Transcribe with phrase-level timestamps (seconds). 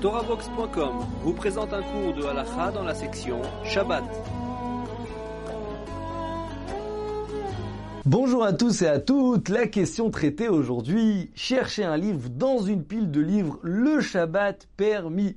[0.00, 4.04] TorahBox.com vous présente un cours de halakha dans la section Shabbat.
[8.04, 9.48] Bonjour à tous et à toutes.
[9.48, 15.36] La question traitée aujourd'hui, chercher un livre dans une pile de livres, le Shabbat permis.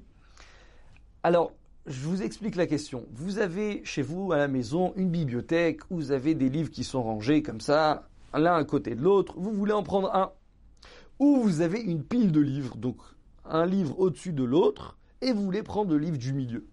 [1.24, 1.54] Alors,
[1.88, 3.06] je vous explique la question.
[3.14, 7.02] Vous avez chez vous à la maison une bibliothèque vous avez des livres qui sont
[7.02, 9.34] rangés comme ça, l'un à côté de l'autre.
[9.38, 10.30] Vous voulez en prendre un.
[11.18, 12.98] Ou vous avez une pile de livres, donc
[13.52, 16.68] un livre au-dessus de l'autre, et vous voulez prendre le livre du milieu.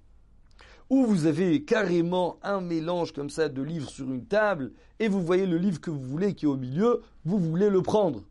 [0.91, 5.21] Ou vous avez carrément un mélange comme ça de livres sur une table, et vous
[5.21, 8.25] voyez le livre que vous voulez qui est au milieu, vous voulez le prendre.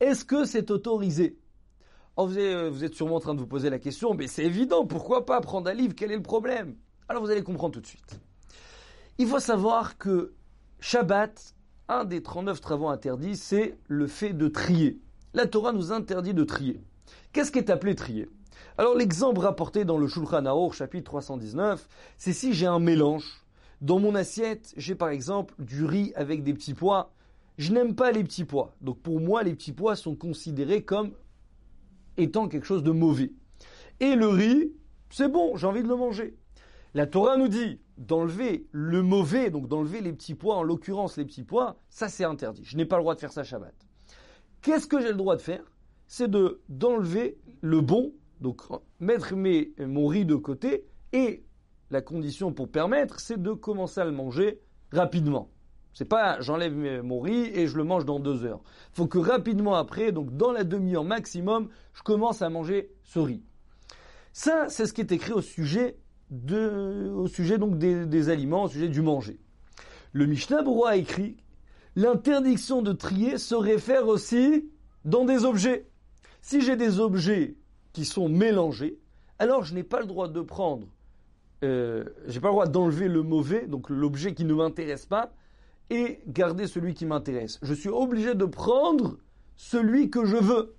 [0.00, 1.38] Est-ce que c'est autorisé?
[2.16, 4.84] Vous, êtes, vous êtes sûrement en train de vous poser la question, mais c'est évident,
[4.84, 5.94] pourquoi pas prendre un livre?
[5.96, 6.76] Quel est le problème?
[7.08, 8.20] Alors vous allez comprendre tout de suite.
[9.18, 10.34] Il faut savoir que
[10.80, 11.54] Shabbat,
[11.88, 15.00] un des 39 travaux interdits, c'est le fait de trier.
[15.32, 16.82] La Torah nous interdit de trier.
[17.32, 18.28] Qu'est-ce qui est appelé trier?
[18.76, 23.44] Alors l'exemple rapporté dans le Shulchan Aruch, chapitre 319, c'est si j'ai un mélange.
[23.80, 27.12] Dans mon assiette, j'ai par exemple du riz avec des petits pois.
[27.58, 28.74] Je n'aime pas les petits pois.
[28.80, 31.12] Donc pour moi, les petits pois sont considérés comme
[32.16, 33.32] étant quelque chose de mauvais.
[34.00, 34.72] Et le riz,
[35.10, 36.36] c'est bon, j'ai envie de le manger.
[36.94, 41.24] La Torah nous dit d'enlever le mauvais, donc d'enlever les petits pois, en l'occurrence les
[41.24, 42.62] petits pois, ça c'est interdit.
[42.64, 43.74] Je n'ai pas le droit de faire ça Shabbat.
[44.62, 45.64] Qu'est-ce que j'ai le droit de faire?
[46.08, 48.62] C'est de d'enlever le bon, donc
[48.98, 51.44] mettre mes, mon riz de côté, et
[51.90, 55.50] la condition pour permettre, c'est de commencer à le manger rapidement.
[55.92, 58.62] C'est pas j'enlève mon riz et je le mange dans deux heures.
[58.92, 63.42] Faut que rapidement après, donc dans la demi-heure maximum, je commence à manger ce riz.
[64.32, 65.98] Ça, c'est ce qui est écrit au sujet
[66.30, 69.40] de, au sujet donc des, des aliments, au sujet du manger.
[70.12, 71.36] Le Mishnah Berurah a écrit
[71.96, 74.70] l'interdiction de trier se réfère aussi
[75.04, 75.88] dans des objets.
[76.48, 77.56] Si j'ai des objets
[77.92, 78.98] qui sont mélangés,
[79.38, 80.86] alors je n'ai pas le droit de prendre,
[81.62, 85.34] euh, j'ai pas le droit d'enlever le mauvais, donc l'objet qui ne m'intéresse pas,
[85.90, 87.58] et garder celui qui m'intéresse.
[87.60, 89.18] Je suis obligé de prendre
[89.58, 90.74] celui que je veux.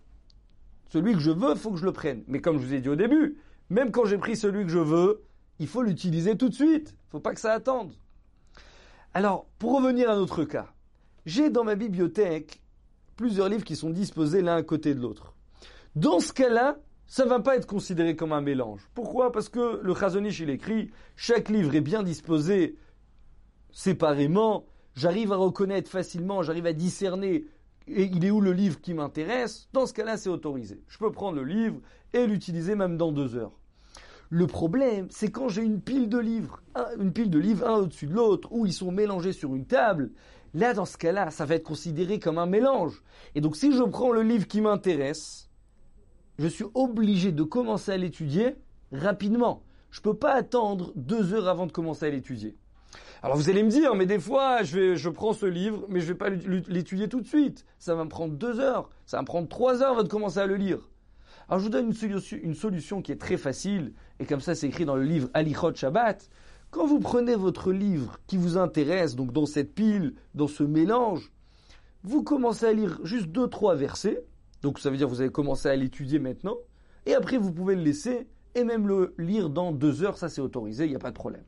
[0.88, 2.24] Celui que je veux, faut que je le prenne.
[2.26, 3.38] Mais comme je vous ai dit au début,
[3.70, 5.22] même quand j'ai pris celui que je veux,
[5.60, 6.96] il faut l'utiliser tout de suite.
[7.10, 7.94] Il faut pas que ça attende.
[9.14, 10.74] Alors, pour revenir à notre cas,
[11.28, 12.60] j'ai dans ma bibliothèque
[13.16, 15.36] plusieurs livres qui sont disposés l'un à côté de l'autre.
[15.96, 16.78] Dans ce cas-là,
[17.08, 18.88] ça ne va pas être considéré comme un mélange.
[18.94, 19.32] Pourquoi?
[19.32, 22.78] Parce que le Chazonish, il écrit, chaque livre est bien disposé
[23.72, 27.46] séparément, j'arrive à reconnaître facilement, j'arrive à discerner
[27.88, 30.84] et il est où le livre qui m'intéresse, dans ce cas-là, c'est autorisé.
[30.88, 31.82] Je peux prendre le livre
[32.14, 33.60] et l'utiliser même dans deux heures.
[34.30, 36.62] Le problème, c'est quand j'ai une pile de livres,
[37.00, 40.12] une pile de livres un au-dessus de l'autre, où ils sont mélangés sur une table.
[40.54, 43.02] Là, dans ce cas-là, ça va être considéré comme un mélange.
[43.34, 45.49] Et donc, si je prends le livre qui m'intéresse,
[46.40, 48.56] je suis obligé de commencer à l'étudier
[48.94, 49.62] rapidement.
[49.92, 52.56] Je ne peux pas attendre deux heures avant de commencer à l'étudier.
[53.22, 56.00] Alors vous allez me dire, mais des fois, je, vais, je prends ce livre, mais
[56.00, 57.66] je ne vais pas l'étudier tout de suite.
[57.78, 60.40] Ça va me prendre deux heures, ça va me prendre trois heures avant de commencer
[60.40, 60.80] à le lire.
[61.50, 64.56] Alors je vous donne une solution, une solution qui est très facile, et comme ça
[64.56, 66.30] c'est écrit dans le livre Alichot Shabbat.
[66.72, 71.34] Quand vous prenez votre livre qui vous intéresse, donc dans cette pile, dans ce mélange,
[72.04, 74.24] vous commencez à lire juste deux, trois versets,
[74.62, 76.58] donc ça veut dire que vous allez commencer à l'étudier maintenant,
[77.06, 80.42] et après vous pouvez le laisser, et même le lire dans deux heures, ça c'est
[80.42, 81.44] autorisé, il n'y a pas de problème.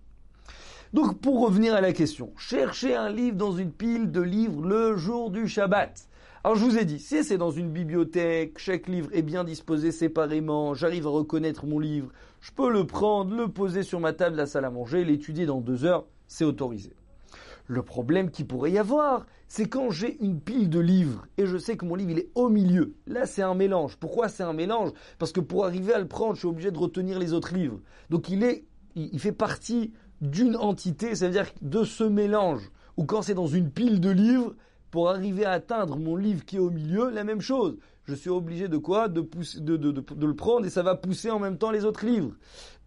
[0.94, 4.98] Donc pour revenir à la question, cherchez un livre dans une pile de livres le
[4.98, 6.08] jour du Shabbat.
[6.44, 9.92] Alors je vous ai dit, si c'est dans une bibliothèque, chaque livre est bien disposé
[9.92, 12.10] séparément, j'arrive à reconnaître mon livre,
[12.42, 15.46] je peux le prendre, le poser sur ma table de la salle à manger, l'étudier
[15.46, 16.94] dans deux heures, c'est autorisé.
[17.72, 21.58] Le problème qui pourrait y avoir, c'est quand j'ai une pile de livres et je
[21.58, 22.96] sais que mon livre il est au milieu.
[23.08, 23.96] Là, c'est un mélange.
[23.96, 24.90] Pourquoi c'est un mélange?
[25.20, 27.80] Parce que pour arriver à le prendre, je suis obligé de retenir les autres livres.
[28.10, 28.66] Donc il est,
[28.98, 32.70] il fait partie d'une entité, c'est-à-dire de ce mélange.
[32.98, 34.54] Ou quand c'est dans une pile de livres,
[34.90, 37.78] pour arriver à atteindre mon livre qui est au milieu, la même chose.
[38.04, 39.08] Je suis obligé de quoi?
[39.08, 41.86] De, pousser, de, de, de, le prendre et ça va pousser en même temps les
[41.86, 42.34] autres livres.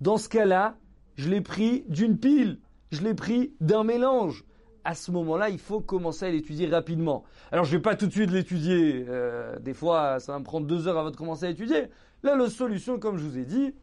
[0.02, 0.76] Dans ce cas-là,
[1.16, 2.58] je l'ai pris d'une pile,
[2.90, 4.44] je l'ai pris d'un mélange.
[4.84, 7.24] À ce moment-là, il faut commencer à l'étudier rapidement.
[7.50, 9.06] Alors, je vais pas tout de suite l'étudier.
[9.08, 11.88] Euh, des fois, ça va me prendre deux heures avant de commencer à étudier.
[12.22, 13.74] Là, la solution, comme je vous ai dit,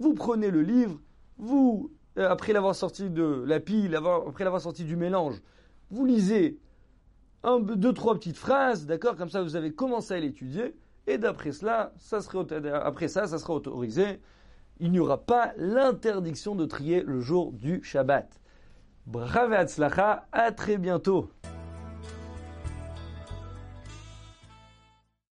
[0.00, 1.00] vous prenez le livre,
[1.38, 5.40] vous euh, après l'avoir sorti de la pile, après l'avoir sorti du mélange,
[5.90, 6.58] vous lisez
[7.60, 10.74] deux, trois petites phrases, d'accord Comme ça, vous avez commencé à l'étudier,
[11.06, 11.92] et d'après cela,
[12.84, 14.20] après ça, ça sera autorisé.
[14.78, 18.40] Il n'y aura pas l'interdiction de trier le jour du Shabbat.
[19.06, 19.54] Bravo
[20.32, 21.28] à très bientôt